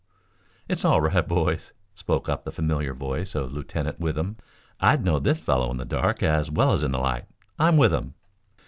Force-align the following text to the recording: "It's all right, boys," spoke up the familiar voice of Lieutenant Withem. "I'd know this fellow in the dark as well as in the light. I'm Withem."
"It's 0.67 0.83
all 0.83 0.99
right, 0.99 1.27
boys," 1.27 1.73
spoke 1.93 2.27
up 2.27 2.43
the 2.43 2.51
familiar 2.51 2.95
voice 2.95 3.35
of 3.35 3.53
Lieutenant 3.53 3.99
Withem. 3.99 4.35
"I'd 4.79 5.05
know 5.05 5.19
this 5.19 5.39
fellow 5.41 5.69
in 5.69 5.77
the 5.77 5.85
dark 5.85 6.23
as 6.23 6.49
well 6.49 6.71
as 6.71 6.81
in 6.81 6.93
the 6.93 6.97
light. 6.97 7.25
I'm 7.59 7.77
Withem." 7.77 8.15